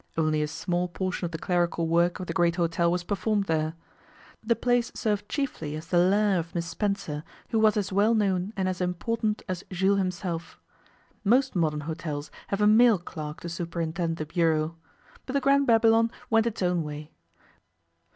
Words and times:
Only 0.17 0.41
a 0.41 0.47
small 0.47 0.87
portion 0.87 1.25
of 1.25 1.31
the 1.31 1.37
clerical 1.37 1.87
work 1.87 2.19
of 2.19 2.25
the 2.25 2.33
great 2.33 2.55
hotel 2.55 2.91
was 2.91 3.03
performed 3.03 3.43
there. 3.43 3.75
The 4.43 4.55
place 4.55 4.91
served 4.95 5.29
chiefly 5.29 5.75
as 5.75 5.85
the 5.85 5.99
lair 5.99 6.39
of 6.39 6.55
Miss 6.55 6.65
Spencer, 6.65 7.23
who 7.49 7.59
was 7.59 7.77
as 7.77 7.93
well 7.93 8.15
known 8.15 8.51
and 8.57 8.67
as 8.67 8.81
important 8.81 9.43
as 9.47 9.63
Jules 9.69 9.99
himself. 9.99 10.59
Most 11.23 11.55
modern 11.55 11.81
hotels 11.81 12.31
have 12.47 12.61
a 12.61 12.65
male 12.65 12.97
clerk 12.97 13.41
to 13.41 13.47
superintend 13.49 14.17
the 14.17 14.25
bureau. 14.25 14.75
But 15.27 15.33
the 15.33 15.39
Grand 15.39 15.67
Babylon 15.67 16.09
went 16.31 16.47
its 16.47 16.63
own 16.63 16.81
way. 16.81 17.11